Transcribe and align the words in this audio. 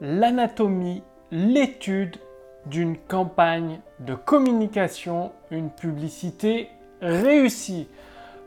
l'anatomie, 0.00 1.02
l'étude 1.30 2.16
d'une 2.66 2.96
campagne 2.96 3.80
de 4.00 4.14
communication, 4.14 5.32
une 5.50 5.70
publicité 5.70 6.68
réussie. 7.00 7.88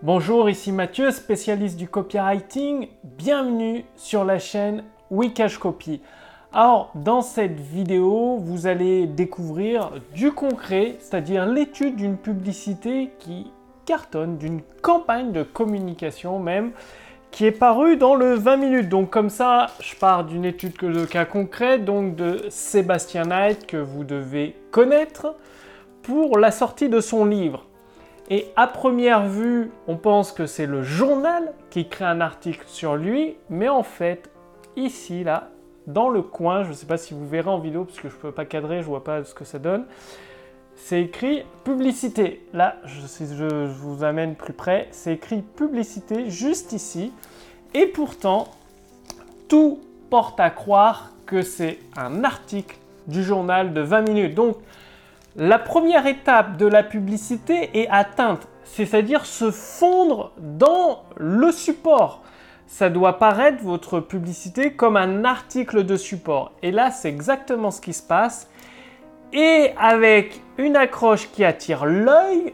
Bonjour, 0.03 0.49
ici 0.49 0.71
Mathieu, 0.71 1.11
spécialiste 1.11 1.77
du 1.77 1.87
copywriting. 1.87 2.89
Bienvenue 3.03 3.85
sur 3.95 4.25
la 4.25 4.37
chaîne 4.37 4.83
Wikash 5.09 5.57
Copy. 5.57 6.01
Alors, 6.53 6.91
dans 6.95 7.21
cette 7.21 7.59
vidéo, 7.59 8.37
vous 8.37 8.67
allez 8.67 9.07
découvrir 9.07 9.91
du 10.13 10.31
concret, 10.31 10.97
c'est-à-dire 10.99 11.45
l'étude 11.45 11.95
d'une 11.95 12.17
publicité 12.17 13.11
qui 13.19 13.51
cartonne, 13.85 14.37
d'une 14.37 14.61
campagne 14.81 15.31
de 15.31 15.43
communication 15.43 16.39
même, 16.39 16.71
qui 17.31 17.45
est 17.45 17.51
paru 17.51 17.97
dans 17.97 18.15
le 18.15 18.33
20 18.35 18.57
minutes. 18.57 18.89
Donc 18.89 19.09
comme 19.09 19.29
ça, 19.29 19.67
je 19.79 19.95
pars 19.95 20.23
d'une 20.23 20.45
étude 20.45 20.77
de 20.81 21.05
cas 21.05 21.25
concret, 21.25 21.79
donc 21.79 22.15
de 22.15 22.45
Sébastien 22.49 23.25
Knight, 23.25 23.65
que 23.67 23.77
vous 23.77 24.03
devez 24.03 24.55
connaître, 24.71 25.35
pour 26.03 26.37
la 26.37 26.51
sortie 26.51 26.89
de 26.89 27.01
son 27.01 27.25
livre. 27.25 27.65
Et 28.29 28.47
à 28.55 28.67
première 28.67 29.25
vue, 29.25 29.71
on 29.87 29.97
pense 29.97 30.31
que 30.31 30.45
c'est 30.45 30.67
le 30.67 30.83
journal 30.83 31.51
qui 31.71 31.87
crée 31.87 32.05
un 32.05 32.21
article 32.21 32.63
sur 32.67 32.95
lui, 32.95 33.35
mais 33.49 33.69
en 33.69 33.83
fait, 33.83 34.29
ici, 34.75 35.23
là, 35.23 35.49
dans 35.87 36.09
le 36.09 36.21
coin, 36.21 36.63
je 36.63 36.69
ne 36.69 36.73
sais 36.73 36.85
pas 36.85 36.97
si 36.97 37.15
vous 37.15 37.27
verrez 37.27 37.49
en 37.49 37.57
vidéo, 37.57 37.85
parce 37.85 37.99
que 37.99 38.07
je 38.07 38.15
ne 38.15 38.19
peux 38.19 38.31
pas 38.31 38.45
cadrer, 38.45 38.81
je 38.81 38.87
vois 38.87 39.03
pas 39.03 39.23
ce 39.23 39.33
que 39.33 39.45
ça 39.45 39.57
donne, 39.57 39.85
c'est 40.79 41.01
écrit 41.01 41.43
publicité. 41.63 42.41
Là, 42.53 42.77
je, 42.85 43.67
vous 43.67 44.03
amène 44.03 44.35
plus 44.35 44.53
près, 44.53 44.87
c'est 44.91 45.13
écrit 45.13 45.41
publicité 45.41 46.29
juste 46.29 46.73
ici. 46.73 47.11
Et 47.73 47.85
pourtant, 47.85 48.47
tout 49.47 49.79
porte 50.09 50.39
à 50.39 50.49
croire 50.49 51.11
que 51.25 51.41
c'est 51.41 51.79
un 51.95 52.23
article 52.23 52.77
du 53.07 53.23
journal 53.23 53.73
de 53.73 53.81
20 53.81 54.01
minutes. 54.01 54.35
Donc, 54.35 54.57
la 55.35 55.59
première 55.59 56.07
étape 56.07 56.57
de 56.57 56.65
la 56.65 56.81
publicité 56.81 57.69
est 57.79 57.87
atteinte, 57.89 58.47
c'est-à-dire 58.63 59.25
se 59.25 59.51
fondre 59.51 60.31
dans 60.39 61.03
le 61.17 61.51
support. 61.51 62.23
Ça 62.65 62.89
doit 62.89 63.19
paraître 63.19 63.63
votre 63.63 63.99
publicité 63.99 64.73
comme 64.73 64.97
un 64.97 65.23
article 65.23 65.83
de 65.83 65.95
support. 65.97 66.51
Et 66.63 66.71
là, 66.71 66.89
c'est 66.89 67.09
exactement 67.09 67.69
ce 67.69 67.81
qui 67.81 67.93
se 67.93 68.03
passe 68.03 68.49
et 69.33 69.71
avec 69.77 70.41
une 70.57 70.75
accroche 70.75 71.29
qui 71.31 71.43
attire 71.43 71.85
l'œil, 71.85 72.53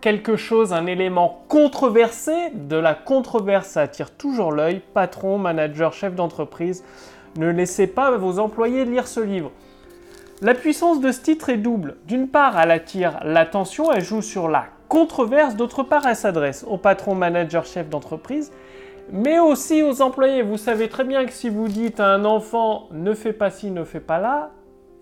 quelque 0.00 0.36
chose, 0.36 0.72
un 0.72 0.86
élément 0.86 1.44
controversé, 1.48 2.50
de 2.54 2.76
la 2.76 2.94
controverse 2.94 3.68
ça 3.68 3.82
attire 3.82 4.10
toujours 4.10 4.52
l'œil, 4.52 4.80
patron, 4.94 5.38
manager, 5.38 5.92
chef 5.92 6.14
d'entreprise, 6.14 6.84
ne 7.36 7.48
laissez 7.48 7.86
pas 7.86 8.16
vos 8.16 8.38
employés 8.38 8.84
lire 8.84 9.06
ce 9.06 9.20
livre. 9.20 9.50
La 10.40 10.54
puissance 10.54 11.00
de 11.00 11.10
ce 11.10 11.20
titre 11.20 11.48
est 11.48 11.56
double. 11.56 11.96
D'une 12.06 12.28
part, 12.28 12.60
elle 12.60 12.70
attire 12.70 13.18
l'attention, 13.24 13.92
elle 13.92 14.04
joue 14.04 14.22
sur 14.22 14.48
la 14.48 14.66
controverse, 14.88 15.56
d'autre 15.56 15.82
part, 15.82 16.06
elle 16.06 16.16
s'adresse 16.16 16.64
au 16.68 16.78
patron, 16.78 17.14
manager, 17.14 17.64
chef 17.64 17.88
d'entreprise, 17.88 18.52
mais 19.10 19.38
aussi 19.38 19.82
aux 19.82 20.00
employés. 20.00 20.42
Vous 20.42 20.56
savez 20.56 20.88
très 20.88 21.04
bien 21.04 21.26
que 21.26 21.32
si 21.32 21.48
vous 21.48 21.68
dites 21.68 22.00
à 22.00 22.06
un 22.06 22.24
enfant 22.24 22.88
ne 22.92 23.14
fais 23.14 23.32
pas 23.32 23.50
ci, 23.50 23.70
ne 23.70 23.84
fais 23.84 24.00
pas 24.00 24.18
là, 24.18 24.50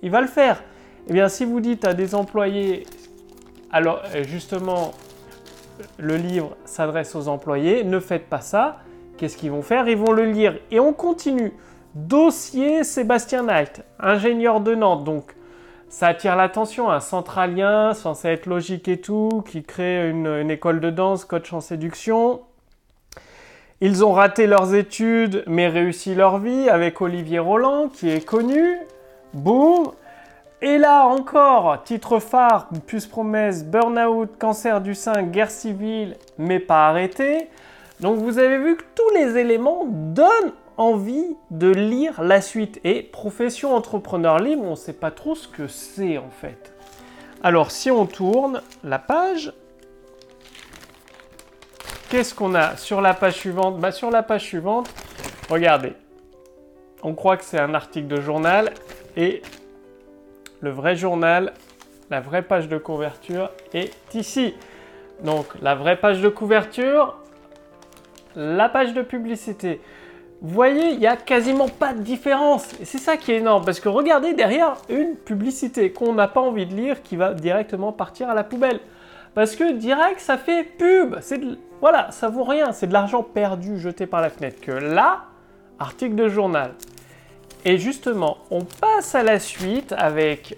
il 0.03 0.11
va 0.11 0.20
le 0.20 0.27
faire. 0.27 0.62
Eh 1.09 1.12
bien, 1.12 1.29
si 1.29 1.45
vous 1.45 1.61
dites 1.61 1.85
à 1.85 1.95
des 1.95 2.15
employés, 2.17 2.85
alors 3.71 4.03
euh, 4.15 4.25
justement, 4.25 4.93
le 5.98 6.17
livre 6.17 6.57
s'adresse 6.65 7.15
aux 7.15 7.29
employés, 7.29 7.85
ne 7.85 8.01
faites 8.01 8.27
pas 8.27 8.41
ça, 8.41 8.79
qu'est-ce 9.17 9.37
qu'ils 9.37 9.53
vont 9.53 9.63
faire? 9.63 9.89
Ils 9.89 9.97
vont 9.97 10.13
le 10.13 10.25
lire. 10.25 10.59
Et 10.71 10.81
on 10.81 10.93
continue. 10.93 11.53
Dossier 11.95 12.83
Sébastien 12.83 13.45
Knight, 13.45 13.83
ingénieur 14.01 14.61
de 14.61 14.75
Nantes. 14.75 15.05
Donc, 15.05 15.35
ça 15.89 16.09
attire 16.09 16.35
l'attention, 16.35 16.91
un 16.91 17.01
centralien 17.01 17.95
censé 17.95 18.29
être 18.29 18.47
logique 18.47 18.89
et 18.89 19.01
tout, 19.01 19.45
qui 19.47 19.63
crée 19.63 20.11
une, 20.11 20.27
une 20.27 20.51
école 20.51 20.80
de 20.80 20.91
danse, 20.91 21.25
coach 21.25 21.53
en 21.53 21.61
séduction. 21.61 22.41
Ils 23.80 24.05
ont 24.05 24.13
raté 24.13 24.48
leurs 24.48 24.75
études, 24.75 25.45
mais 25.47 25.69
réussi 25.69 26.17
leur 26.17 26.39
vie 26.39 26.69
avec 26.69 27.01
Olivier 27.01 27.39
Roland, 27.39 27.89
qui 27.89 28.11
est 28.11 28.25
connu. 28.25 28.79
Boum 29.33 29.92
et 30.62 30.78
là 30.78 31.06
encore, 31.06 31.83
titre 31.84 32.18
phare, 32.18 32.68
plus 32.86 33.06
promesse, 33.06 33.64
burn-out, 33.64 34.30
cancer 34.39 34.80
du 34.80 34.94
sein, 34.94 35.22
guerre 35.22 35.50
civile, 35.50 36.17
mais 36.39 36.61
pas 36.61 36.89
arrêté. 36.89 37.48
Donc 38.00 38.18
vous 38.18 38.39
avez 38.39 38.58
vu 38.58 38.77
que 38.77 38.84
tous 38.94 39.11
les 39.11 39.36
éléments 39.36 39.84
donnent 39.86 40.52
envie 40.78 41.36
de 41.50 41.68
lire 41.70 42.22
la 42.22 42.40
suite. 42.40 42.80
Et 42.84 43.02
profession 43.02 43.74
entrepreneur 43.74 44.39
libre, 44.39 44.64
on 44.64 44.70
ne 44.70 44.77
sait 44.77 44.92
pas 44.92 45.11
trop 45.11 45.34
ce 45.34 45.46
que 45.46 45.68
c'est 45.68 46.17
en 46.18 46.30
fait. 46.30 46.73
Alors 47.42 47.70
si 47.70 47.90
on 47.90 48.06
tourne 48.06 48.62
la 48.83 48.98
page, 48.98 49.52
qu'est-ce 52.08 52.34
qu'on 52.34 52.55
a 52.55 52.77
sur 52.77 53.02
la 53.02 53.12
page 53.12 53.34
suivante? 53.34 53.78
Bah, 53.78 53.92
Sur 53.92 54.11
la 54.11 54.23
page 54.23 54.42
suivante, 54.42 54.88
regardez, 55.50 55.92
on 57.02 57.14
croit 57.14 57.36
que 57.36 57.44
c'est 57.44 57.61
un 57.61 57.74
article 57.74 58.08
de 58.08 58.20
journal 58.20 58.73
et 59.17 59.42
le 60.61 60.70
vrai 60.70 60.96
journal, 60.96 61.52
la 62.11 62.20
vraie 62.20 62.42
page 62.42 62.68
de 62.68 62.78
couverture 62.78 63.50
est 63.74 63.92
ici. 64.14 64.55
Donc 65.24 65.46
la 65.62 65.74
vraie 65.74 65.96
page 65.96 66.20
de 66.20 66.28
couverture, 66.28 67.17
la 68.34 68.68
page 68.68 68.92
de 68.94 69.02
publicité. 69.02 69.80
Vous 70.42 70.52
voyez, 70.52 70.90
il 70.90 70.98
n'y 70.98 71.06
a 71.06 71.17
quasiment 71.17 71.68
pas 71.68 71.94
de 71.94 72.02
différence. 72.02 72.68
C'est 72.84 72.98
ça 72.98 73.17
qui 73.17 73.33
est 73.33 73.36
énorme, 73.36 73.64
parce 73.64 73.80
que 73.80 73.89
regardez 73.89 74.34
derrière 74.34 74.74
une 74.90 75.17
publicité 75.17 75.92
qu'on 75.92 76.12
n'a 76.12 76.28
pas 76.28 76.42
envie 76.42 76.67
de 76.67 76.74
lire, 76.74 77.02
qui 77.02 77.17
va 77.17 77.33
directement 77.33 77.90
partir 77.90 78.28
à 78.28 78.34
la 78.34 78.44
poubelle. 78.44 78.80
Parce 79.34 79.56
que 79.56 79.73
direct, 79.73 80.20
ça 80.20 80.36
fait 80.36 80.64
pub. 80.64 81.17
Voilà, 81.80 82.11
ça 82.11 82.28
vaut 82.28 82.44
rien. 82.44 82.73
C'est 82.73 82.86
de 82.86 82.92
l'argent 82.92 83.23
perdu 83.23 83.78
jeté 83.78 84.06
par 84.06 84.20
la 84.20 84.30
fenêtre. 84.30 84.61
Que 84.61 84.73
là, 84.73 85.24
article 85.78 86.14
de 86.14 86.28
journal. 86.28 86.73
Et 87.67 87.79
justement, 87.79 88.39
on 88.53 88.65
passe 88.65 89.17
à 89.17 89.25
la 89.25 89.41
suite 89.41 89.93
avec 89.99 90.57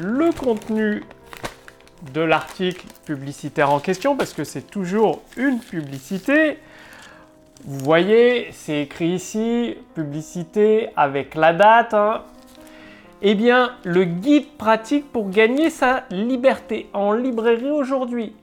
le 0.00 0.30
contenu 0.30 1.02
de 2.14 2.20
l'article 2.20 2.86
publicitaire 3.04 3.72
en 3.72 3.80
question, 3.80 4.16
parce 4.16 4.32
que 4.32 4.44
c'est 4.44 4.70
toujours 4.70 5.22
une 5.36 5.58
publicité. 5.58 6.58
Vous 7.64 7.80
voyez, 7.80 8.50
c'est 8.52 8.82
écrit 8.82 9.08
ici, 9.08 9.74
publicité 9.96 10.90
avec 10.94 11.34
la 11.34 11.52
date. 11.52 11.94
Hein. 11.94 12.22
Eh 13.20 13.34
bien, 13.34 13.72
le 13.82 14.04
guide 14.04 14.56
pratique 14.56 15.10
pour 15.10 15.30
gagner 15.30 15.68
sa 15.68 16.04
liberté 16.12 16.88
en 16.92 17.12
librairie 17.12 17.72
aujourd'hui. 17.72 18.36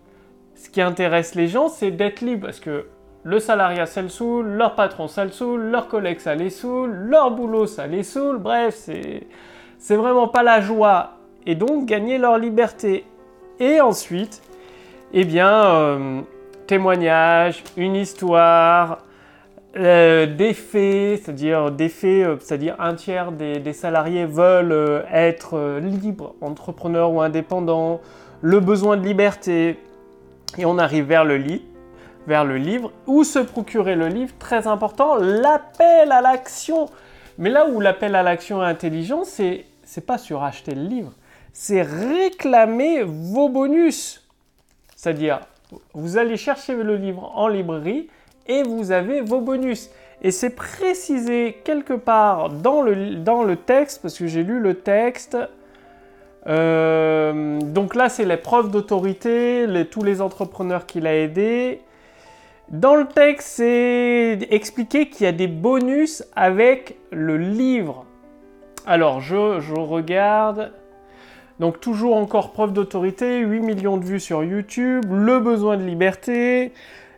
Ce 0.56 0.70
qui 0.70 0.82
intéresse 0.82 1.36
les 1.36 1.48
gens, 1.48 1.70
c'est 1.70 1.92
d'être 1.92 2.20
libre, 2.20 2.48
parce 2.48 2.60
que 2.60 2.86
le 3.28 3.42
salariat 3.42 3.86
ça 3.86 4.02
le 4.02 4.08
saoule, 4.08 4.48
leur 4.48 4.76
patron 4.76 5.10
ça 5.10 5.26
le 5.26 5.32
saoule, 5.32 5.64
leurs 5.64 5.90
collègues 5.90 6.20
ça 6.20 6.34
les 6.34 6.50
saoule, 6.50 6.92
leur 6.92 7.32
boulot 7.32 7.68
ça 7.68 7.86
les 7.86 8.04
saoule, 8.04 8.38
bref, 8.38 8.88
c'est, 9.78 9.96
vraiment 9.98 10.30
pas 10.30 10.44
la 10.44 10.62
joie. 10.62 11.12
Et 11.46 11.54
donc 11.54 11.86
gagner 11.86 12.20
leur 12.20 12.38
liberté. 12.38 13.04
Et 13.60 13.82
ensuite, 13.82 14.42
eh 15.12 15.26
bien, 15.26 15.66
euh, 15.66 16.22
témoignage, 16.68 17.66
une 17.76 17.96
histoire, 17.96 19.00
euh, 19.76 20.26
des 20.26 20.54
faits, 20.54 21.24
c'est-à-dire 21.24 21.72
des 21.72 21.90
faits, 21.90 22.26
euh, 22.26 22.38
c'est-à-dire 22.40 22.78
un 22.80 22.94
tiers 22.94 23.34
des, 23.34 23.74
salariés 23.74 24.26
veulent 24.26 25.04
être 25.12 25.80
libres, 25.82 26.34
entrepreneurs 26.40 27.12
ou 27.12 27.20
indépendants, 27.20 28.00
le 28.42 28.62
besoin 28.62 28.96
de 28.96 29.06
liberté, 29.06 29.78
et 30.58 30.66
on 30.66 30.78
arrive 30.78 31.06
vers 31.06 31.26
le 31.26 31.36
lit, 31.36 31.66
vers 32.28 32.46
le 32.46 32.58
livre. 32.58 32.92
Où 33.08 33.24
se 33.24 33.40
procurer 33.40 33.96
le 33.96 34.10
livre 34.10 34.34
Très 34.38 34.68
important, 34.68 35.16
l'appel 35.16 36.12
à 36.12 36.22
l'action. 36.22 36.88
Mais 37.40 37.50
là 37.50 37.68
où 37.68 37.80
l'appel 37.80 38.14
à 38.14 38.22
l'action 38.22 38.62
est 38.62 38.68
intelligent, 38.68 39.24
c'est 39.24 39.66
c'est 39.88 40.06
pas 40.06 40.18
sur 40.18 40.44
acheter 40.44 40.76
le 40.76 40.84
livre, 40.84 41.14
c'est 41.54 41.82
réclamer 41.82 43.04
vos 43.04 43.48
bonus. 43.48 44.28
C'est-à-dire, 44.96 45.40
vous 45.94 46.18
allez 46.18 46.36
chercher 46.36 46.76
le 46.76 46.98
livre 46.98 47.32
en 47.36 47.48
librairie 47.48 48.10
et 48.48 48.64
vous 48.64 48.92
avez 48.92 49.22
vos 49.22 49.40
bonus. 49.40 49.90
Et 50.22 50.32
c'est 50.32 50.50
précisé 50.50 51.62
quelque 51.64 51.94
part 51.94 52.50
dans 52.50 52.82
le, 52.82 53.16
dans 53.16 53.44
le 53.44 53.56
texte, 53.56 54.02
parce 54.02 54.18
que 54.18 54.28
j'ai 54.28 54.44
lu 54.44 54.60
le 54.60 54.74
texte. 54.74 55.38
Euh, 56.48 57.62
donc 57.62 57.96
là, 57.96 58.10
c'est 58.10 58.26
les 58.26 58.38
preuves 58.38 58.72
d'autorité, 58.72 59.66
tous 59.90 60.04
les 60.04 60.22
entrepreneurs 60.22 60.86
qu'il 60.86 61.08
a 61.08 61.16
aidés. 61.16 61.82
Dans 62.70 62.96
le 62.96 63.06
texte, 63.08 63.48
c'est 63.48 64.40
expliqué 64.52 65.08
qu'il 65.10 65.26
y 65.26 65.28
a 65.30 65.32
des 65.32 65.48
bonus 65.48 66.26
avec 66.36 66.98
le 67.12 67.38
livre. 67.38 68.06
Alors, 68.86 69.22
je, 69.22 69.74
regarde. 69.74 70.74
Donc, 71.62 71.80
toujours 71.80 72.18
encore 72.18 72.52
preuve 72.52 72.74
d'autorité, 72.74 73.40
8 73.40 73.62
millions 73.62 73.96
de 73.96 74.04
vues 74.04 74.20
sur 74.20 74.44
YouTube, 74.44 75.06
le 75.10 75.40
besoin 75.40 75.78
de 75.78 75.84
liberté, 75.84 76.74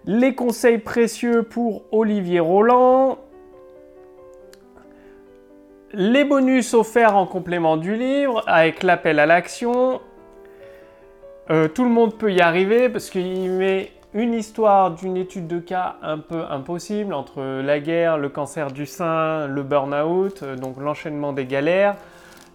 les 0.05 0.35
conseils 0.35 0.77
précieux 0.77 1.41
pour 1.43 1.83
Olivier 1.91 2.39
Roland. 2.39 3.17
les 5.91 6.23
bonus 6.23 6.75
offerts 6.75 7.15
en 7.15 7.25
complément 7.25 7.75
du 7.75 7.95
livre 7.95 8.43
avec 8.45 8.83
l'appel 8.83 9.17
à 9.17 9.25
l'action. 9.25 9.99
Euh, 11.49 11.67
tout 11.67 11.83
le 11.83 11.89
monde 11.89 12.15
peut 12.15 12.31
y 12.31 12.41
arriver 12.41 12.89
parce 12.89 13.09
qu'il 13.09 13.49
met 13.49 13.89
une 14.13 14.33
histoire 14.33 14.91
d'une 14.91 15.17
étude 15.17 15.47
de 15.47 15.59
cas 15.59 15.97
un 16.01 16.17
peu 16.17 16.44
impossible 16.50 17.13
entre 17.13 17.41
la 17.41 17.79
guerre, 17.79 18.17
le 18.17 18.29
cancer 18.29 18.71
du 18.71 18.85
sein, 18.85 19.47
le 19.47 19.61
burn-out, 19.61 20.41
euh, 20.41 20.56
donc 20.56 20.77
l'enchaînement 20.79 21.31
des 21.31 21.45
galères, 21.45 21.95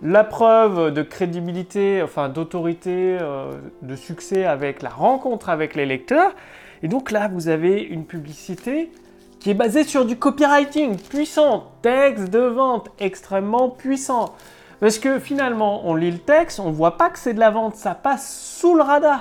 la 0.03 0.25
preuve 0.25 0.93
de 0.93 1.03
crédibilité, 1.03 2.03
enfin 2.03 2.29
d'autorité, 2.29 3.19
euh, 3.21 3.53
de 3.83 3.95
succès 3.95 4.45
avec 4.45 4.83
la 4.83 4.91
rencontre 4.91 5.49
avec 5.49 5.77
les 5.77 5.87
lecteurs. 5.87 6.33
Et 6.83 6.89
donc 6.89 7.12
là, 7.12 7.29
vous 7.29 7.49
avez 7.49 7.81
une 7.81 8.05
publicité 8.05 8.91
qui 9.39 9.51
est 9.51 9.55
basée 9.55 9.85
sur 9.85 10.05
du 10.05 10.17
copywriting 10.17 10.99
puissant, 10.99 11.71
texte 11.83 12.31
de 12.31 12.41
vente 12.41 12.89
extrêmement 12.99 13.71
puissant. 13.71 14.35
Parce 14.81 14.99
que 14.99 15.21
finalement, 15.21 15.87
on 15.89 15.95
lit 15.95 16.11
le 16.11 16.19
texte, 16.19 16.59
on 16.59 16.73
voit 16.73 16.97
pas 16.97 17.11
que 17.11 17.19
c'est 17.19 17.35
de 17.35 17.41
la 17.41 17.51
vente, 17.51 17.77
ça 17.77 17.95
passe 17.95 18.59
sous 18.59 18.75
le 18.75 18.83
radar. 18.83 19.21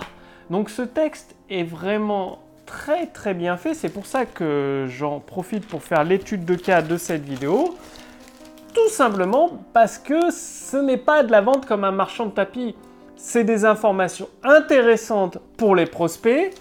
Donc 0.50 0.70
ce 0.70 0.82
texte 0.82 1.36
est 1.54 1.64
vraiment 1.64 2.40
très 2.66 3.08
très 3.08 3.34
bien 3.34 3.58
fait. 3.58 3.74
C'est 3.74 3.90
pour 3.90 4.06
ça 4.06 4.26
que 4.26 4.86
j'en 4.90 5.20
profite 5.20 5.68
pour 5.68 5.84
faire 5.84 6.04
l'étude 6.04 6.46
de 6.46 6.56
cas 6.56 6.82
de 6.82 6.98
cette 6.98 7.24
vidéo. 7.24 7.78
Tout 8.74 8.90
simplement 8.90 9.52
parce 9.74 9.98
que 9.98 10.32
ce 10.32 10.78
n'est 10.78 10.98
pas 10.98 11.24
de 11.24 11.32
la 11.32 11.42
vente 11.42 11.66
comme 11.66 11.84
un 11.84 11.92
marchand 11.92 12.26
de 12.26 12.32
tapis. 12.32 12.76
C'est 13.16 13.44
des 13.44 13.66
informations 13.66 14.28
intéressantes 14.44 15.38
pour 15.58 15.76
les 15.76 15.86
prospects 15.86 16.52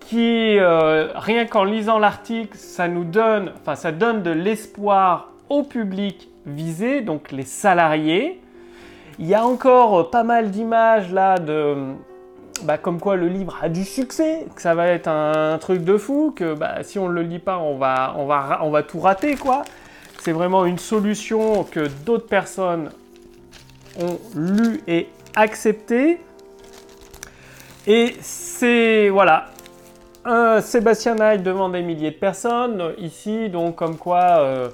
qui, 0.00 0.58
euh, 0.58 1.08
rien 1.14 1.46
qu'en 1.46 1.64
lisant 1.64 1.98
l'article, 1.98 2.56
ça 2.56 2.88
nous 2.88 3.04
donne, 3.04 3.52
enfin 3.60 3.76
ça 3.76 3.92
donne 3.92 4.22
de 4.22 4.30
l'espoir 4.30 5.30
au 5.48 5.62
public 5.62 6.28
visé, 6.46 7.00
donc 7.00 7.32
les 7.32 7.44
salariés. 7.44 8.40
Il 9.18 9.26
y 9.26 9.34
a 9.34 9.44
encore 9.44 10.10
pas 10.10 10.24
mal 10.24 10.50
d'images 10.50 11.12
là 11.12 11.38
de, 11.38 11.94
bah, 12.64 12.78
comme 12.78 13.00
quoi 13.00 13.16
le 13.16 13.28
livre 13.28 13.58
a 13.62 13.68
du 13.68 13.84
succès, 13.84 14.46
que 14.54 14.62
ça 14.62 14.74
va 14.74 14.88
être 14.88 15.08
un, 15.08 15.58
truc 15.58 15.82
de 15.82 15.96
fou, 15.96 16.32
que 16.34 16.54
bah, 16.54 16.82
si 16.82 16.98
on 16.98 17.08
ne 17.08 17.14
le 17.14 17.22
lit 17.22 17.38
pas, 17.38 17.58
on 17.58 17.76
va, 17.76 18.14
on, 18.16 18.26
va, 18.26 18.60
on 18.62 18.70
va 18.70 18.82
tout 18.82 19.00
rater, 19.00 19.36
quoi. 19.36 19.62
C'est 20.20 20.32
vraiment 20.32 20.66
une 20.66 20.78
solution 20.78 21.64
que 21.64 21.88
d'autres 22.04 22.26
personnes 22.26 22.90
ont 23.98 24.18
lu 24.34 24.82
et 24.86 25.08
accepté. 25.34 26.20
Et 27.86 28.14
c'est, 28.20 29.08
voilà, 29.08 29.46
Sébastien 30.60 31.14
Knight 31.14 31.42
devant 31.42 31.68
des 31.68 31.82
milliers 31.82 32.10
de 32.10 32.16
personnes, 32.16 32.92
ici, 32.98 33.48
donc 33.48 33.76
comme 33.76 33.96
quoi, 33.96 34.40
euh, 34.40 34.68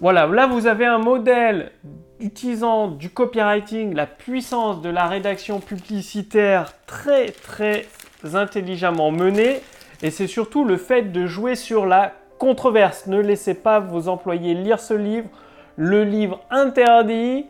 voilà, 0.00 0.26
là 0.26 0.46
vous 0.46 0.66
avez 0.66 0.86
un 0.86 0.98
modèle 0.98 1.72
utilisant 2.20 2.88
du 2.88 3.10
copywriting, 3.10 3.94
la 3.94 4.06
puissance 4.06 4.80
de 4.80 4.88
la 4.88 5.06
rédaction 5.06 5.60
publicitaire 5.60 6.72
très 6.86 7.30
très 7.30 7.86
intelligemment 8.34 9.10
menée. 9.10 9.60
Et 10.02 10.10
c'est 10.10 10.26
surtout 10.26 10.64
le 10.64 10.76
fait 10.76 11.10
de 11.12 11.26
jouer 11.26 11.54
sur 11.54 11.86
la 11.86 12.12
controverse. 12.38 13.06
Ne 13.06 13.20
laissez 13.20 13.54
pas 13.54 13.80
vos 13.80 14.08
employés 14.08 14.54
lire 14.54 14.80
ce 14.80 14.94
livre. 14.94 15.28
Le 15.76 16.04
livre 16.04 16.40
interdit, 16.50 17.46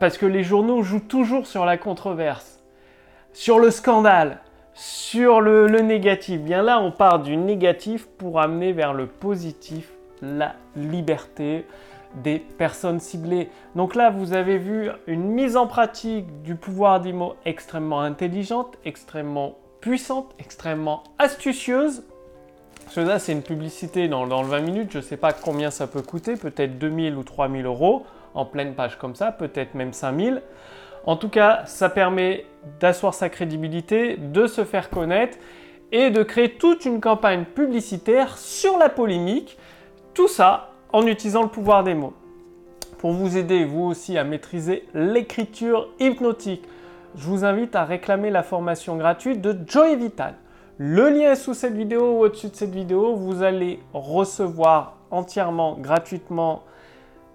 parce 0.00 0.18
que 0.18 0.26
les 0.26 0.42
journaux 0.42 0.82
jouent 0.82 1.00
toujours 1.00 1.46
sur 1.46 1.64
la 1.64 1.76
controverse, 1.76 2.60
sur 3.32 3.58
le 3.58 3.70
scandale, 3.70 4.40
sur 4.74 5.40
le, 5.40 5.66
négatif. 5.80 6.40
Bien 6.40 6.62
là, 6.62 6.80
on 6.80 6.92
part 6.92 7.20
du 7.20 7.36
négatif 7.36 8.06
pour 8.06 8.40
amener 8.40 8.72
vers 8.72 8.92
le 8.92 9.06
positif, 9.06 9.90
la 10.22 10.54
liberté, 10.76 11.66
des 12.14 12.38
personnes 12.38 13.00
ciblées. 13.00 13.48
Donc 13.74 13.94
là, 13.94 14.10
vous 14.10 14.32
avez 14.32 14.58
vu 14.58 14.90
une 15.06 15.30
mise 15.30 15.56
en 15.56 15.66
pratique 15.66 16.42
du 16.42 16.54
pouvoir 16.54 17.00
d'IMO 17.00 17.36
extrêmement 17.44 18.00
intelligente, 18.00 18.78
extrêmement 18.84 19.56
puissante, 19.80 20.34
extrêmement 20.38 21.04
astucieuse. 21.18 22.02
Cela, 22.88 23.18
c'est 23.18 23.32
une 23.32 23.42
publicité 23.42 24.08
dans, 24.08 24.26
dans, 24.26 24.42
le 24.42 24.48
20 24.48 24.60
minutes. 24.60 24.92
Je 24.92 24.98
ne 24.98 25.02
sais 25.02 25.18
pas 25.18 25.32
combien 25.32 25.70
ça 25.70 25.86
peut 25.86 26.02
coûter, 26.02 26.36
peut-être 26.36 26.78
2000 26.78 27.16
ou 27.16 27.22
3000 27.22 27.66
euros 27.66 28.04
en 28.34 28.44
pleine 28.44 28.74
page 28.74 28.96
comme 28.98 29.14
ça, 29.14 29.32
peut-être 29.32 29.74
même 29.74 29.92
5000. 29.92 30.42
En 31.04 31.16
tout 31.16 31.28
cas, 31.28 31.62
ça 31.66 31.88
permet 31.88 32.44
d'asseoir 32.80 33.14
sa 33.14 33.28
crédibilité, 33.28 34.16
de 34.16 34.46
se 34.46 34.64
faire 34.64 34.90
connaître 34.90 35.38
et 35.92 36.10
de 36.10 36.22
créer 36.22 36.54
toute 36.54 36.84
une 36.84 37.00
campagne 37.00 37.44
publicitaire 37.44 38.36
sur 38.36 38.78
la 38.78 38.88
polémique. 38.88 39.58
Tout 40.18 40.26
ça 40.26 40.70
en 40.92 41.06
utilisant 41.06 41.44
le 41.44 41.48
pouvoir 41.48 41.84
des 41.84 41.94
mots. 41.94 42.12
Pour 42.98 43.12
vous 43.12 43.36
aider 43.36 43.64
vous 43.64 43.84
aussi 43.84 44.18
à 44.18 44.24
maîtriser 44.24 44.82
l'écriture 44.92 45.90
hypnotique, 46.00 46.64
je 47.14 47.24
vous 47.24 47.44
invite 47.44 47.76
à 47.76 47.84
réclamer 47.84 48.30
la 48.30 48.42
formation 48.42 48.96
gratuite 48.96 49.40
de 49.40 49.56
Joy 49.64 49.94
Vital. 49.94 50.34
Le 50.76 51.08
lien 51.08 51.30
est 51.30 51.36
sous 51.36 51.54
cette 51.54 51.74
vidéo 51.74 52.16
ou 52.16 52.24
au-dessus 52.24 52.48
de 52.48 52.56
cette 52.56 52.74
vidéo. 52.74 53.14
Vous 53.14 53.44
allez 53.44 53.78
recevoir 53.94 54.96
entièrement, 55.12 55.76
gratuitement, 55.78 56.64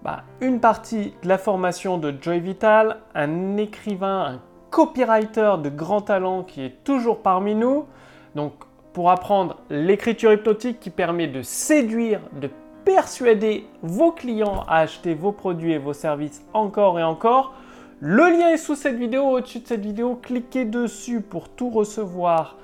bah, 0.02 0.24
une 0.42 0.60
partie 0.60 1.14
de 1.22 1.28
la 1.28 1.38
formation 1.38 1.96
de 1.96 2.14
Joy 2.20 2.40
Vital, 2.40 2.98
un 3.14 3.56
écrivain, 3.56 4.26
un 4.26 4.40
copywriter 4.68 5.54
de 5.62 5.70
grand 5.70 6.02
talent 6.02 6.42
qui 6.42 6.60
est 6.60 6.84
toujours 6.84 7.22
parmi 7.22 7.54
nous. 7.54 7.86
Donc, 8.34 8.52
pour 8.92 9.10
apprendre 9.10 9.56
l'écriture 9.70 10.34
hypnotique 10.34 10.80
qui 10.80 10.90
permet 10.90 11.28
de 11.28 11.40
séduire, 11.40 12.20
de 12.38 12.50
persuader 12.84 13.66
vos 13.82 14.12
clients 14.12 14.64
à 14.68 14.78
acheter 14.78 15.14
vos 15.14 15.32
produits 15.32 15.72
et 15.72 15.78
vos 15.78 15.92
services 15.92 16.44
encore 16.52 16.98
et 16.98 17.02
encore. 17.02 17.54
Le 18.00 18.24
lien 18.24 18.50
est 18.50 18.58
sous 18.58 18.74
cette 18.74 18.96
vidéo, 18.96 19.24
au-dessus 19.24 19.60
de 19.60 19.66
cette 19.66 19.84
vidéo. 19.84 20.18
Cliquez 20.20 20.64
dessus 20.64 21.20
pour 21.20 21.48
tout 21.48 21.70
recevoir. 21.70 22.56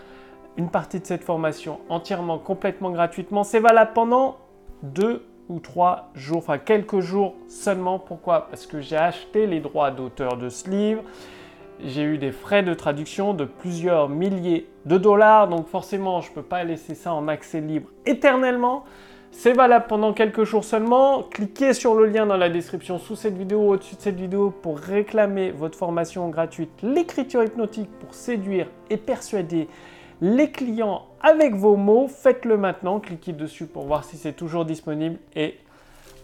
Une 0.56 0.68
partie 0.68 1.00
de 1.00 1.06
cette 1.06 1.24
formation 1.24 1.78
entièrement, 1.88 2.38
complètement 2.38 2.90
gratuitement. 2.90 3.44
C'est 3.44 3.60
valable 3.60 3.92
pendant 3.94 4.36
deux 4.82 5.24
ou 5.48 5.58
trois 5.58 6.10
jours, 6.14 6.38
enfin 6.38 6.58
quelques 6.58 7.00
jours 7.00 7.34
seulement. 7.48 7.98
Pourquoi? 7.98 8.48
Parce 8.48 8.66
que 8.66 8.80
j'ai 8.80 8.96
acheté 8.96 9.46
les 9.46 9.60
droits 9.60 9.90
d'auteur 9.90 10.36
de 10.36 10.48
ce 10.48 10.68
livre. 10.68 11.02
J'ai 11.82 12.02
eu 12.02 12.18
des 12.18 12.32
frais 12.32 12.62
de 12.62 12.74
traduction 12.74 13.32
de 13.32 13.44
plusieurs 13.44 14.08
milliers 14.08 14.68
de 14.84 14.98
dollars. 14.98 15.48
Donc 15.48 15.66
forcément, 15.68 16.20
je 16.20 16.30
ne 16.30 16.34
peux 16.34 16.42
pas 16.42 16.64
laisser 16.64 16.94
ça 16.94 17.14
en 17.14 17.26
accès 17.28 17.60
libre 17.60 17.88
éternellement. 18.04 18.84
C'est 19.32 19.52
valable 19.52 19.86
pendant 19.88 20.12
quelques 20.12 20.44
jours 20.44 20.64
seulement. 20.64 21.22
Cliquez 21.22 21.72
sur 21.72 21.94
le 21.94 22.06
lien 22.06 22.26
dans 22.26 22.36
la 22.36 22.50
description 22.50 22.98
sous 22.98 23.16
cette 23.16 23.36
vidéo, 23.36 23.68
au-dessus 23.70 23.96
de 23.96 24.00
cette 24.00 24.18
vidéo, 24.18 24.50
pour 24.50 24.78
réclamer 24.78 25.50
votre 25.50 25.78
formation 25.78 26.28
gratuite, 26.28 26.70
l'écriture 26.82 27.42
hypnotique 27.42 27.88
pour 28.00 28.14
séduire 28.14 28.66
et 28.90 28.96
persuader 28.96 29.68
les 30.20 30.50
clients 30.50 31.06
avec 31.22 31.54
vos 31.54 31.76
mots. 31.76 32.08
Faites-le 32.08 32.56
maintenant, 32.56 33.00
cliquez 33.00 33.32
dessus 33.32 33.66
pour 33.66 33.84
voir 33.84 34.04
si 34.04 34.16
c'est 34.16 34.34
toujours 34.34 34.64
disponible. 34.64 35.18
Et 35.34 35.56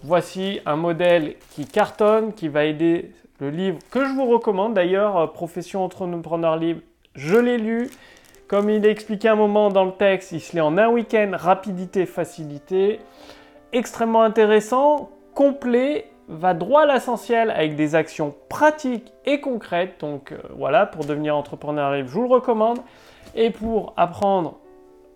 voici 0.02 0.60
un 0.66 0.76
modèle 0.76 1.36
qui 1.52 1.64
cartonne, 1.64 2.34
qui 2.34 2.48
va 2.48 2.64
aider 2.64 3.12
le 3.38 3.50
livre 3.50 3.78
que 3.90 4.04
je 4.04 4.12
vous 4.12 4.26
recommande 4.26 4.74
d'ailleurs, 4.74 5.16
euh, 5.16 5.26
Profession 5.26 5.84
entrepreneur 5.84 6.56
libre. 6.56 6.80
Je 7.14 7.36
l'ai 7.36 7.58
lu. 7.58 7.88
Comme 8.48 8.70
il 8.70 8.86
est 8.86 8.90
expliqué 8.90 9.28
un 9.28 9.34
moment 9.34 9.70
dans 9.70 9.84
le 9.84 9.92
texte, 9.92 10.30
il 10.30 10.40
se 10.40 10.52
lit 10.52 10.60
en 10.60 10.78
un 10.78 10.88
week-end, 10.88 11.32
rapidité, 11.34 12.06
facilité. 12.06 13.00
Extrêmement 13.72 14.22
intéressant, 14.22 15.10
complet, 15.34 16.10
va 16.28 16.54
droit 16.54 16.82
à 16.82 16.94
l'essentiel 16.94 17.50
avec 17.50 17.74
des 17.74 17.96
actions 17.96 18.34
pratiques 18.48 19.12
et 19.24 19.40
concrètes. 19.40 19.98
Donc 20.00 20.30
euh, 20.30 20.38
voilà, 20.56 20.86
pour 20.86 21.04
devenir 21.04 21.36
entrepreneur 21.36 21.96
je 21.96 22.12
vous 22.12 22.22
le 22.22 22.28
recommande. 22.28 22.78
Et 23.34 23.50
pour 23.50 23.92
apprendre, 23.96 24.60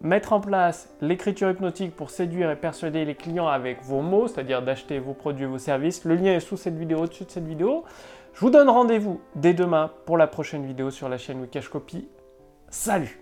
mettre 0.01 0.33
en 0.33 0.41
place 0.41 0.93
l'écriture 1.01 1.51
hypnotique 1.51 1.95
pour 1.95 2.11
séduire 2.11 2.51
et 2.51 2.57
persuader 2.57 3.05
les 3.05 3.15
clients 3.15 3.49
avec 3.49 3.83
vos 3.83 4.03
mots, 4.03 4.27
c'est-à-dire 4.27 4.63
d'acheter 4.63 4.99
vos 4.99 5.15
produits 5.15 5.47
vos 5.47 5.59
services, 5.59 6.05
le 6.05 6.17
lien 6.17 6.35
est 6.35 6.41
sous 6.41 6.57
cette 6.57 6.77
vidéo, 6.77 6.99
au-dessus 6.99 7.25
de 7.25 7.31
cette 7.31 7.47
vidéo. 7.47 7.85
Je 8.35 8.41
vous 8.41 8.51
donne 8.51 8.69
rendez-vous 8.69 9.21
dès 9.37 9.55
demain 9.55 9.91
pour 10.05 10.17
la 10.17 10.27
prochaine 10.27 10.67
vidéo 10.67 10.91
sur 10.91 11.09
la 11.09 11.19
chaîne 11.19 11.41
Wikash 11.41 11.69
Copy. 11.69 12.09
Salut 12.69 13.20